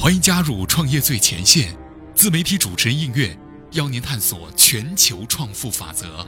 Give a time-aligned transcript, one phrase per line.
[0.00, 1.76] 欢迎加入创业最前线，
[2.14, 3.36] 自媒体主持人应月
[3.72, 6.24] 邀您探索全球创富法则。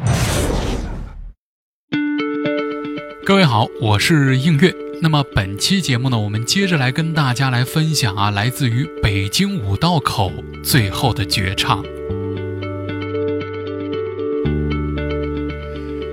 [3.24, 4.74] 各位好，我是应月。
[5.00, 10.32] 那么本期节目呢，我们接着来跟大家来分享啊，来自于北京五道口
[10.64, 11.80] 最后的绝唱。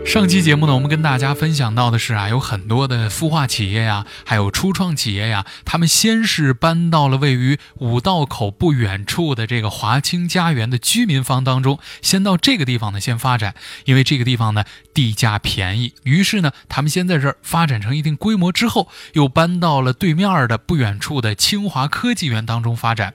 [0.08, 23.14] 上期节目呢，我们跟大家分享到的是啊，有很多的孵化企业呀，还有初创企业呀，他们先是搬到了位于五道口不远处的这个华清家园的居民房当中，先到这个地方呢先发展，因为这个地方呢地价便宜，于是呢他们先在这儿发展成一定规模之后，又搬到了对面的不远处的清华科技园当中发展。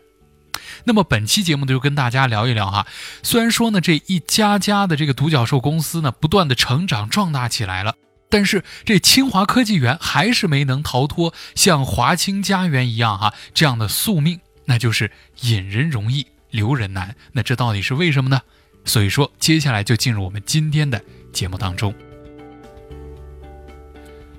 [0.85, 2.87] 那么本期节目呢，就跟大家聊一聊哈。
[3.23, 7.95] 虽然说呢，这一家家的这个独角兽公司呢，不断的成长壮大起来了，
[8.29, 15.11] 但是这清华科技园还是没能逃脱像华清家园一样哈这样的宿命，那就是
[15.43, 17.15] 引人容易留人难。
[17.33, 18.41] 那这到底是为什么呢？
[18.85, 21.01] 所以说，接下来就进入我们今天的
[21.33, 21.95] 节目当中。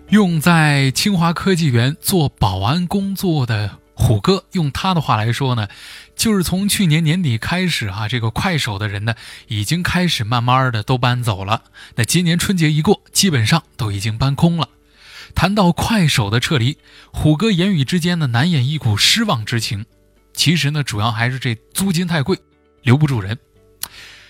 [0.10, 3.83] 用在清华科技园做保安工作的。
[3.96, 5.68] 虎哥用他的话来说呢，
[6.16, 9.16] 就是从去年年底开始哈，这个快手的人呢，
[9.48, 11.64] 已经开始慢慢的都搬走了。
[11.96, 14.68] 那今年春节一过，基本上都已经搬空了。
[15.36, 16.78] 谈到快手的撤离，
[17.12, 19.86] 虎哥言语之间呢，难掩一股失望之情。
[20.34, 22.40] 其实呢，主要还是这租金太贵，
[22.82, 23.38] 留不住人。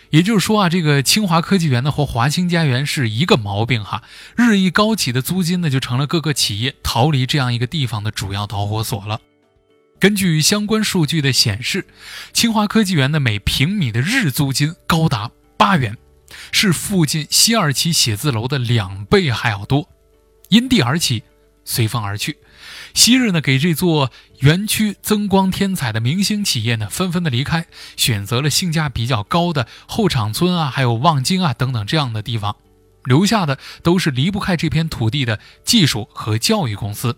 [0.09, 4.03] 也就是说啊，这个清华科技园呢和华清家园是一个毛病哈，
[4.35, 9.19] 日益高企的租金呢，就成了各个企业逃离这样一个地方的主要导火索了。
[10.03, 11.87] 根据相关数据的显示，
[12.33, 15.97] 清华科技园的每平米的日租金高达八元，
[16.51, 19.87] 是附近西二旗写字楼的两倍还要多。
[20.49, 21.23] 因地而起，
[21.63, 22.35] 随风而去。
[22.93, 27.65] 昔日呢，给这座园区增光添彩的明星企业呢，纷纷的离开，
[27.95, 32.57] 选择了性价比较高的后场村啊，还有望京啊等等这样的地方，
[33.05, 37.15] 留下的都是离不开这片土地的技术和教育公司。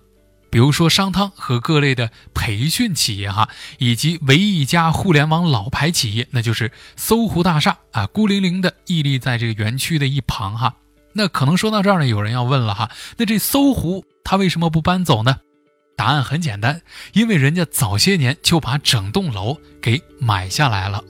[0.55, 10.73] 比如说商汤和各类的培训企业哈，以及唯一一家互联网老牌企业，那就是搜狐大厦啊，孤零零的屹立在这个园区的一旁哈。
[11.11, 15.39] 那可能说到这儿呢，有人要问了哈，那这搜狐它为什么不搬走呢？
[15.97, 21.03] 答案很简单，因为人家早些年就把整栋楼给买下来了。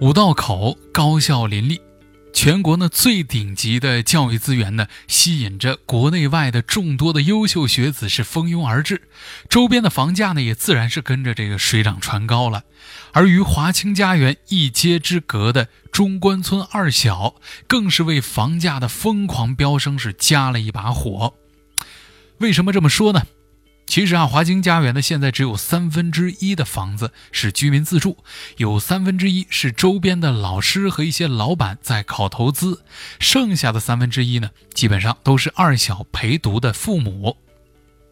[0.00, 1.80] 五道口高校林立。
[2.40, 9.02] 全国呢最顶级的教育资源呢，吸引着国内外的众多的优秀学子是蜂拥而至，
[9.48, 12.62] 周边的房价呢也自然是跟着这个水涨船高了。
[13.10, 17.34] 而与华清家园一街之隔的中关村二小，
[17.66, 21.34] 更是为房价的疯狂飙升是加了一把火。
[22.38, 23.22] 为什么这么说呢？
[23.88, 28.18] 其实啊，华清家园呢，现在只有三分之一的房子是居民自住，
[28.58, 32.84] 有三分之一是周边的老师和一些老板在靠投资，
[33.18, 37.38] 剩下的三分之一呢，基本上都是二小陪读的父母。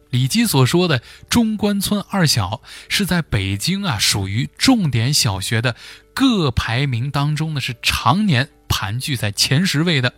[0.09, 2.59] 李基所说的中关村二小
[2.89, 5.75] 是在北京啊，属于重点小学的
[6.13, 10.11] 各排名当中呢，是常年盘踞在前十位的，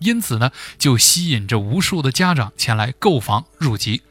[0.00, 4.02] 因此呢，就吸引着无数的家长前来购房入籍。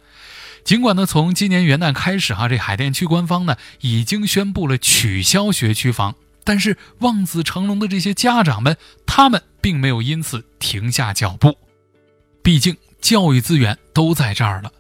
[0.66, 8.76] 尽管呢，从今年元旦开始，哈，这海淀区官方呢已经宣布了取消学区房，但是望子成龙的这些家长们，
[9.06, 11.56] 他们并没有因此停下脚步，
[12.42, 14.72] 毕竟教育资源都在这儿了。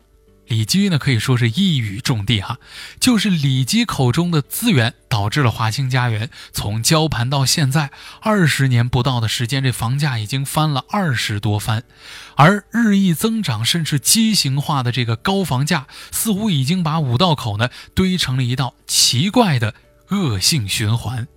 [0.48, 2.60] 李基呢可以说是一语中的哈，
[3.00, 7.90] 就是李基口中的资源导致了华清家园从交盘到现在
[8.22, 11.84] 二十年不到的时间，这房价已经翻了二十多番，
[12.36, 19.74] 而日益增长甚至畸形化的这个高房价，似乎已经把五道口呢堆成了一道奇怪的
[20.10, 21.28] 恶性循环。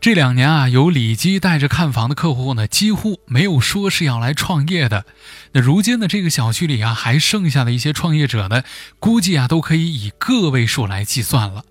[0.00, 5.04] 这两年啊，有李基带着看房的客户呢，几乎没有说是要来创业的。
[5.52, 8.62] 那如今呢，这个小区里啊，还剩下的一些创业者呢，
[8.98, 11.66] 估计啊，都可以以个位数来计算了。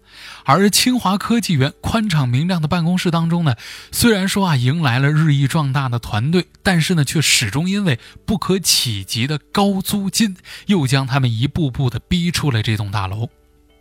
[0.45, 3.56] 而清华科技园宽敞明亮的办公室当中呢，
[3.92, 10.38] 虽然说啊，迎来了日益壮大的团队，但是呢，却始终因为不可企及的高租金，
[10.68, 13.30] 又将他们一步步的逼出了这栋大楼。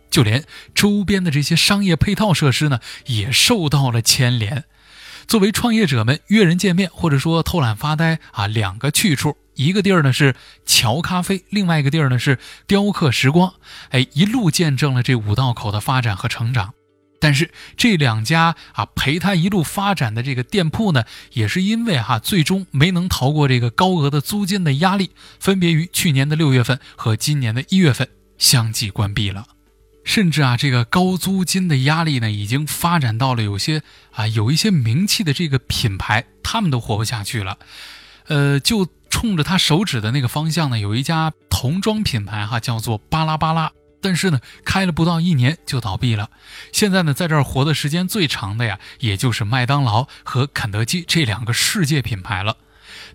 [0.09, 4.65] 就连周边的这些商业配套设施呢，也受到了牵连。
[5.27, 10.35] 作为创业者们约人见面或者说偷懒发呆啊，两个去处，一个地儿呢是
[10.65, 13.53] 桥咖啡，另外一个地儿呢是雕刻时光。
[13.89, 16.73] 哎，一路见证了这五道口的发展和成长。
[17.21, 21.03] 但是这两家啊陪他一路发展的这个店铺呢，
[21.33, 28.07] 也是因为哈最终没能逃过这个高额的租金的压力，分别于去年的六月份和今年的一月份。
[28.39, 29.45] 相继关闭了。
[30.03, 37.57] 甚至啊，这个高租金的压力呢，已经发展到了有些啊有一些名气的这个品牌，他们都活不下去了。
[38.27, 43.71] 呃，就冲着他手指的那个方向呢，有一家童装品牌哈，叫做巴拉巴拉。
[44.01, 46.29] 但是呢，开了不到一年就倒闭了。
[46.71, 52.55] 现在呢，在这儿活的时间最长的呀，也就是麦当劳和肯德基这两个世界品牌了。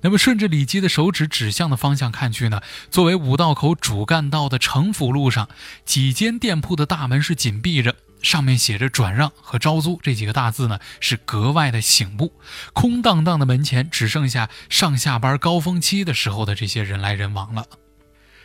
[0.02, 2.60] 那么，顺着李基的手指指向的方向看去呢，
[2.90, 5.48] 作为五道口主干道的城府路上，
[5.84, 12.32] 几间店铺的大门是紧闭着，上面写着“转让”和“招租”这几个大字呢，是格外的醒目。
[12.72, 17.66] 空荡荡的门前，只剩下上下班高峰期的时候的这些人来人往了。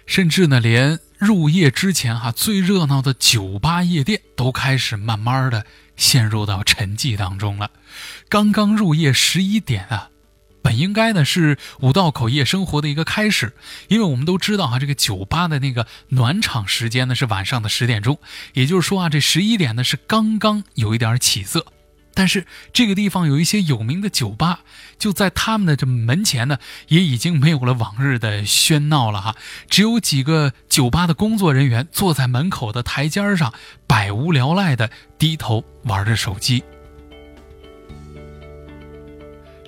[0.05, 5.65] 甚至呢，连入夜之前哈最热闹的酒吧夜店都开始慢慢的
[5.95, 7.69] 陷入到沉寂当中了。
[8.27, 10.09] 刚刚入夜十一点啊，
[10.61, 13.53] 本应该呢是五道口夜生活的一个开始，
[13.87, 18.19] 因为我们都知道哈，这个酒吧的那个暖场时间呢是晚上的十点钟，
[18.53, 21.65] 也就是说啊，这十一点呢是刚刚有一点起色。
[22.15, 24.61] 但是这个地方有一些有名的酒吧，
[24.97, 26.57] 就在他们的这门前呢，
[26.89, 29.35] 也已经没有了往日的喧闹了哈。
[29.69, 33.53] 只有几个酒吧的工作人员坐在门口的台阶上，
[33.87, 36.61] 百无聊赖的低头玩着手机。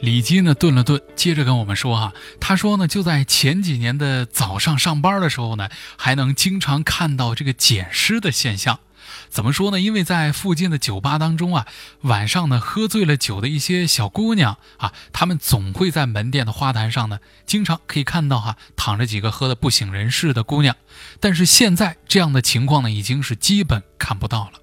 [0.01, 8.79] 李基呢顿了顿，接着跟我们说哈，他说呢，就在前几年的早上上班的时候呢，还能经常看到这个捡尸的现象。
[9.29, 9.79] 怎么说呢？
[9.79, 11.67] 因为在附近的酒吧当中啊，
[12.01, 20.75] 晚上呢喝醉了酒的一些小姑娘啊，她们总会在门店的花坛上呢，经常可以看到哈躺着几个喝得不省人事的姑娘。
[21.19, 24.53] 但是现在这样的情况呢，已经是基本看不到了。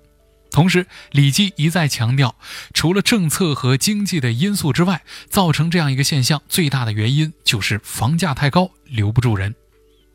[0.50, 2.35] 同时，李基一再强调，
[2.73, 9.55] 除了政策和经济的因素之外，造成这样一个现象最大的原因就是房价太高，留不住人。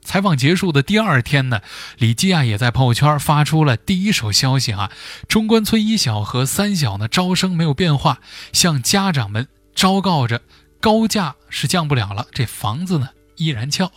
[0.03, 1.62] 采访结束的第二天呢，
[1.97, 4.91] 李基啊也在朋友圈发出了第一手消息啊。
[5.30, 8.19] 中关村一小和三小呢招生没有变化，
[8.51, 10.41] 向家长们昭告着
[10.81, 13.89] 高价是降不了了，这房子呢依然翘，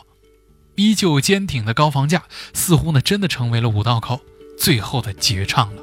[0.77, 2.23] 依旧坚挺的高房价
[2.55, 4.21] 似乎呢真的成为了五道口
[4.57, 5.83] 最后的绝唱了。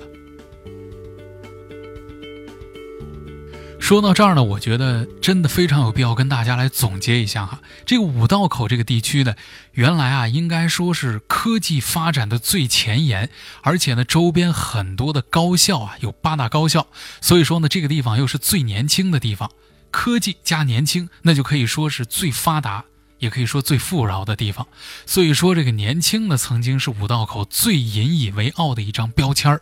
[3.94, 7.62] 说到这儿呢，我觉得真的非常有必要跟大家来总结一下哈。
[7.86, 9.36] 这个五道口这个地区呢，
[9.74, 13.30] 原来啊应该说是科技发展的最前沿，
[13.62, 16.88] 而且呢周边很多的高校啊，有八大高校，
[17.22, 19.52] 所以说呢这个地方又是最年轻的地方，
[19.92, 22.86] 科技加年轻，那就可以说是最发达，
[23.20, 24.66] 也可以说最富饶的地方。
[25.06, 29.62] 所以说这个年轻呢，曾经是五道口最引以为傲的一张标签儿，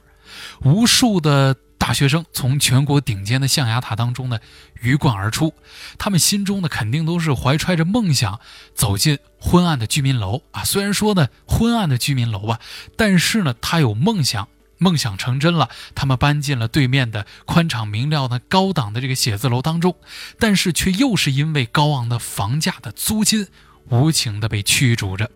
[0.62, 1.57] 无数的。
[1.81, 4.38] 大学生从全国顶尖的象牙塔当中呢
[4.81, 5.56] 鱼贯而出，
[5.98, 8.39] 他们心中呢肯定都是怀揣着梦想
[8.75, 10.63] 走进昏暗的居民楼啊。
[10.63, 12.60] 虽然说呢昏暗的居民楼啊，
[12.95, 14.48] 但是呢他有梦想，
[14.78, 19.95] 梦想成真了，他们搬进了对面的宽敞明亮的高档的这个写字楼当中，
[20.38, 23.48] 但是却又是因为高昂的房价的租金，
[23.89, 25.31] 无情的被驱逐着。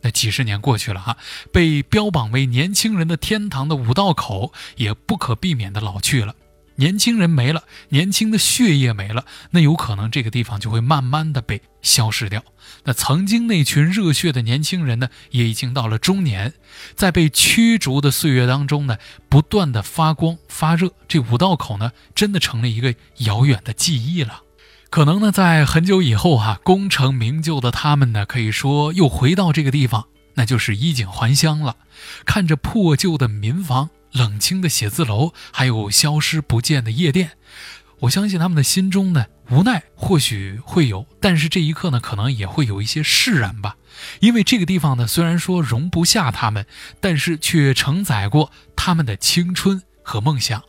[0.00, 1.16] 那几十年过去了哈，
[1.52, 6.34] 被标榜为年轻人的天堂的五道口也不可避免的老去了。
[6.76, 12.44] 年轻人没了，年轻的血液没了，那有可能这个地方就会慢慢的被消失掉。
[12.84, 16.54] 那曾经那群热血的年轻人呢，也已经到了中年，
[16.94, 18.96] 在被驱逐的岁月当中呢，
[19.28, 20.92] 不断的发光发热。
[21.08, 24.42] 这五道口呢，真的成了一个遥远的记忆了。
[24.90, 31.76] 可能呢，在很久以后哈，功成名就的他们呢，可以说又回到这个地方，那就是衣锦还乡了。
[32.24, 37.32] 看着破旧的民房、冷清的写字楼，还有消失不见的夜店，
[38.00, 43.76] 我相信他们的心中呢，无奈或许会有，但是这一刻呢，可能也会有一些释然吧。
[44.20, 46.64] 因为这个地方呢，虽然说容不下他们，
[46.98, 50.62] 但是却承载过他们的青春和梦想。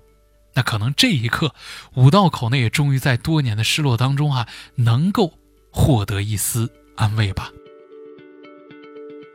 [0.54, 1.54] 那可能这一刻，
[1.96, 5.34] 五道口呢也终于在多年的失落当中啊，能够
[5.72, 7.52] 获得一丝安慰吧。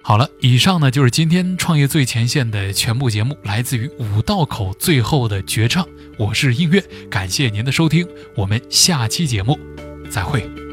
[0.02, 5.86] 好了，以上呢就是今天创业最前线的全部节目，来自于五道口最后的绝唱。
[6.18, 8.06] 我是音乐，感谢您的收听，
[8.36, 9.58] 我们下期节目
[10.10, 10.63] 再会。